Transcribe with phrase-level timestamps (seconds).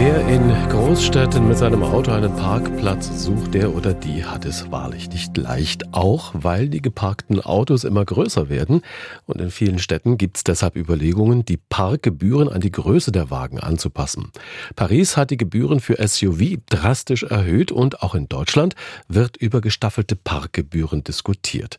[0.00, 5.10] Wer in Großstädten mit seinem Auto einen Parkplatz sucht, der oder die hat es wahrlich
[5.10, 5.92] nicht leicht.
[5.92, 8.82] Auch weil die geparkten Autos immer größer werden.
[9.26, 13.58] Und in vielen Städten gibt es deshalb Überlegungen, die Parkgebühren an die Größe der Wagen
[13.58, 14.30] anzupassen.
[14.76, 18.76] Paris hat die Gebühren für SUV drastisch erhöht und auch in Deutschland
[19.08, 21.76] wird über gestaffelte Parkgebühren diskutiert.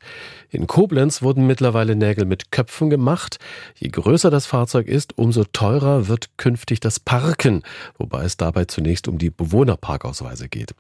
[0.49, 3.40] In Koblenz wurden mittlerweile Nägel mit Köpfen gemacht.
[3.77, 7.63] Je größer das Fahrzeug ist, umso teurer wird künftig das Parken
[8.09, 10.76] wobei es dabei zunächst um die Bewohnerparkausweise geht.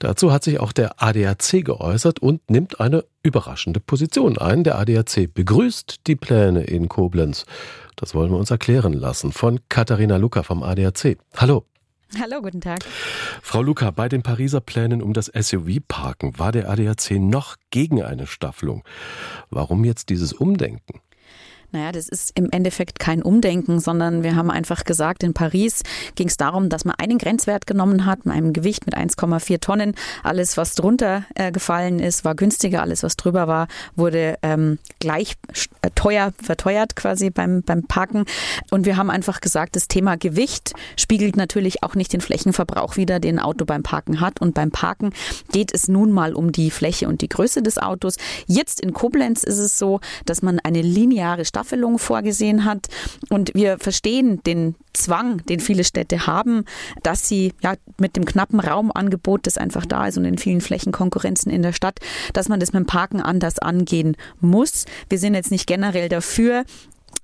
[0.00, 4.64] Dazu hat sich auch der ADAC geäußert und nimmt eine überraschende Position ein.
[4.64, 7.46] Der ADAC begrüßt die Pläne in Koblenz.
[7.96, 11.16] Das wollen wir uns erklären lassen von Katharina Luca vom ADAC.
[11.36, 11.64] Hallo.
[12.20, 12.84] Hallo, guten Tag.
[13.42, 18.26] Frau Luca, bei den Pariser Plänen um das SUV-Parken war der ADAC noch gegen eine
[18.26, 18.84] Staffelung.
[19.50, 21.00] Warum jetzt dieses Umdenken?
[21.74, 25.82] Naja, das ist im Endeffekt kein Umdenken, sondern wir haben einfach gesagt, in Paris
[26.14, 29.96] ging es darum, dass man einen Grenzwert genommen hat, mit einem Gewicht mit 1,4 Tonnen.
[30.22, 32.80] Alles, was drunter äh, gefallen ist, war günstiger.
[32.82, 35.34] Alles, was drüber war, wurde ähm, gleich
[35.82, 38.24] äh, teuer verteuert quasi beim, beim Parken.
[38.70, 43.18] Und wir haben einfach gesagt, das Thema Gewicht spiegelt natürlich auch nicht den Flächenverbrauch wider,
[43.18, 44.40] den ein Auto beim Parken hat.
[44.40, 45.10] Und beim Parken
[45.50, 48.16] geht es nun mal um die Fläche und die Größe des Autos.
[48.46, 52.88] Jetzt in Koblenz ist es so, dass man eine lineare Staffel Staffelung vorgesehen hat.
[53.30, 56.64] Und wir verstehen den Zwang, den viele Städte haben,
[57.02, 61.50] dass sie ja mit dem knappen Raumangebot, das einfach da ist und in vielen Flächenkonkurrenzen
[61.50, 61.98] in der Stadt,
[62.32, 64.84] dass man das mit dem Parken anders angehen muss.
[65.08, 66.64] Wir sind jetzt nicht generell dafür,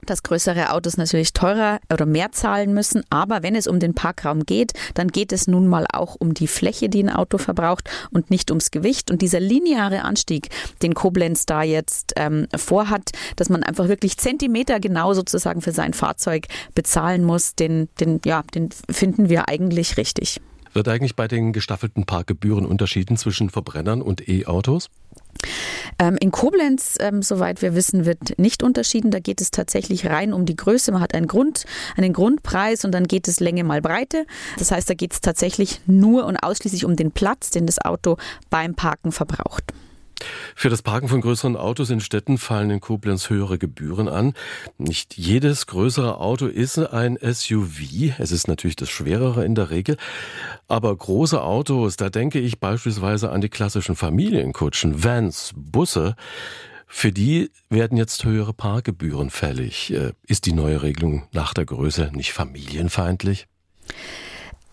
[0.07, 3.03] dass größere Autos natürlich teurer oder mehr zahlen müssen.
[3.11, 6.47] Aber wenn es um den Parkraum geht, dann geht es nun mal auch um die
[6.47, 9.11] Fläche, die ein Auto verbraucht und nicht ums Gewicht.
[9.11, 10.49] Und dieser lineare Anstieg,
[10.83, 15.95] den Koblenz da jetzt ähm, vorhat, dass man einfach wirklich Zentimeter genau sozusagen für sein
[15.95, 20.41] Fahrzeug bezahlen muss, den, den, ja, den finden wir eigentlich richtig.
[20.73, 24.89] Wird eigentlich bei den gestaffelten Parkgebühren unterschieden zwischen Verbrennern und E-Autos?
[25.99, 29.11] Ähm, in Koblenz, ähm, soweit wir wissen, wird nicht unterschieden.
[29.11, 30.93] Da geht es tatsächlich rein um die Größe.
[30.93, 31.65] Man hat einen Grund,
[31.97, 34.27] einen Grundpreis und dann geht es Länge mal Breite.
[34.59, 38.17] Das heißt, da geht es tatsächlich nur und ausschließlich um den Platz, den das Auto
[38.51, 39.73] beim Parken verbraucht.
[40.61, 44.35] Für das Parken von größeren Autos in Städten fallen in Koblenz höhere Gebühren an.
[44.77, 48.19] Nicht jedes größere Auto ist ein SUV.
[48.19, 49.97] Es ist natürlich das schwerere in der Regel.
[50.69, 56.15] Aber große Autos, da denke ich beispielsweise an die klassischen Familienkutschen, Vans, Busse.
[56.87, 59.95] Für die werden jetzt höhere Parkgebühren fällig.
[59.95, 63.47] Äh, ist die neue Regelung nach der Größe nicht familienfeindlich?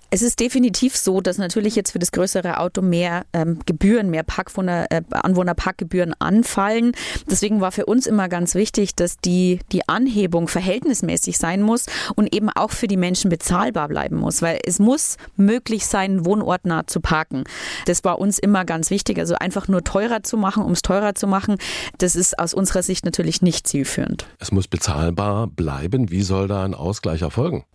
[0.10, 4.24] Es ist definitiv so, dass natürlich jetzt für das größere Auto mehr ähm, Gebühren, mehr
[4.24, 6.94] Parkwohner, äh, Anwohnerparkgebühren anfallen.
[7.30, 12.34] Deswegen war für uns immer ganz wichtig, dass die, die Anhebung verhältnismäßig sein muss und
[12.34, 17.02] eben auch für die Menschen bezahlbar bleiben muss, weil es muss möglich sein, wohnortnah zu
[17.02, 17.44] parken.
[17.86, 19.20] Das war uns immer ganz wichtig.
[19.20, 21.58] Also einfach nur teurer zu machen, um es teurer zu machen,
[21.98, 24.26] das ist aus unserer Sicht natürlich nicht zielführend.
[24.40, 26.12] Es muss bezahlbar bleiben.
[26.12, 27.66] Wie soll da ein Ausgleich erfolgen?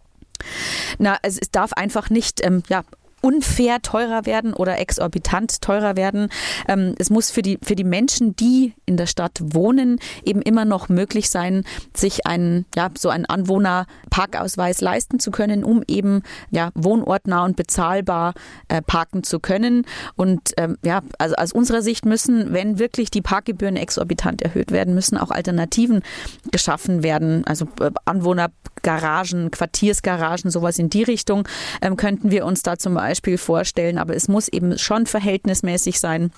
[0.98, 2.84] Na, es, es darf einfach nicht ähm, ja,
[3.22, 6.28] unfair teurer werden oder exorbitant teurer werden.
[6.68, 10.64] Ähm, es muss für die, für die Menschen, die in der Stadt wohnen, eben immer
[10.64, 11.64] noch möglich sein,
[11.96, 18.34] sich einen, ja, so einen Anwohnerparkausweis leisten zu können, um eben, ja, wohnortnah und bezahlbar
[18.68, 19.86] äh, parken zu können.
[20.16, 24.94] Und, ähm, ja, also aus unserer Sicht müssen, wenn wirklich die Parkgebühren exorbitant erhöht werden,
[24.94, 26.02] müssen auch Alternativen
[26.50, 27.46] geschaffen werden.
[27.46, 31.46] Also äh, Anwohnergaragen, Quartiersgaragen, sowas in die Richtung
[31.80, 36.00] ähm, könnten wir uns da zum Beispiel Beispiel vorstellen, aber es muss eben schon verhältnismäßig
[36.00, 36.32] sein,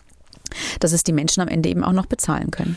[0.80, 2.76] dass es die Menschen am Ende eben auch noch bezahlen können.